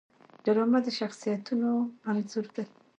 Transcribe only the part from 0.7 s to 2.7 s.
د شخصیتونو انځور دی